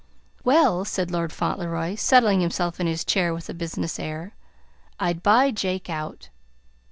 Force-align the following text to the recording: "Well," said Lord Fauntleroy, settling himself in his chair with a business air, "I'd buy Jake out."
"Well," 0.43 0.83
said 0.83 1.11
Lord 1.11 1.31
Fauntleroy, 1.31 1.93
settling 1.93 2.41
himself 2.41 2.79
in 2.79 2.87
his 2.87 3.05
chair 3.05 3.35
with 3.35 3.49
a 3.49 3.53
business 3.53 3.99
air, 3.99 4.33
"I'd 4.99 5.21
buy 5.21 5.51
Jake 5.51 5.91
out." 5.91 6.29